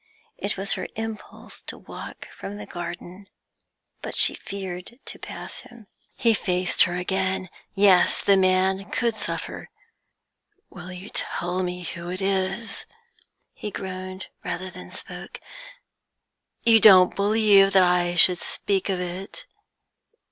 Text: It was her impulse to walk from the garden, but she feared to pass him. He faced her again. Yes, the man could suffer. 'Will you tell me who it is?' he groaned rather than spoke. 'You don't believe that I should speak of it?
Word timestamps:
It 0.39 0.57
was 0.57 0.73
her 0.73 0.87
impulse 0.95 1.61
to 1.67 1.77
walk 1.77 2.27
from 2.35 2.57
the 2.57 2.65
garden, 2.65 3.27
but 4.01 4.15
she 4.15 4.33
feared 4.33 4.97
to 5.05 5.19
pass 5.19 5.59
him. 5.59 5.85
He 6.17 6.33
faced 6.33 6.81
her 6.85 6.95
again. 6.95 7.49
Yes, 7.75 8.19
the 8.19 8.35
man 8.35 8.89
could 8.89 9.13
suffer. 9.13 9.69
'Will 10.71 10.91
you 10.91 11.09
tell 11.09 11.61
me 11.61 11.83
who 11.83 12.09
it 12.09 12.19
is?' 12.23 12.87
he 13.53 13.69
groaned 13.69 14.25
rather 14.43 14.71
than 14.71 14.89
spoke. 14.89 15.39
'You 16.63 16.79
don't 16.79 17.15
believe 17.15 17.71
that 17.73 17.83
I 17.83 18.15
should 18.15 18.39
speak 18.39 18.89
of 18.89 18.99
it? 18.99 19.45